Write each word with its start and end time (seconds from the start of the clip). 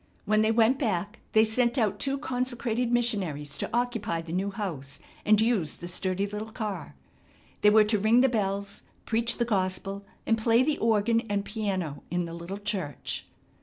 When 0.25 0.41
they 0.41 0.51
went 0.51 0.79
back 0.79 1.19
they 1.33 1.43
sent 1.43 1.77
out 1.77 1.99
two 1.99 2.17
consecrated 2.17 2.91
missionaries 2.91 3.55
to 3.59 3.69
occupy 3.71 4.23
the 4.23 4.33
new 4.33 4.49
house 4.49 4.97
and 5.25 5.39
use 5.39 5.77
the 5.77 5.87
sturdy 5.87 6.25
little 6.25 6.49
car. 6.49 6.95
They 7.61 7.69
were 7.69 7.83
to 7.83 7.99
ring 7.99 8.21
the 8.21 8.27
bells, 8.27 8.81
preach 9.05 9.37
the 9.37 9.45
gospel 9.45 10.03
and 10.25 10.39
play 10.39 10.63
the 10.63 10.79
organ 10.79 11.21
and 11.29 11.45
piano 11.45 12.01
in 12.09 12.25
the 12.25 12.33
little 12.33 12.57
church. 12.57 13.27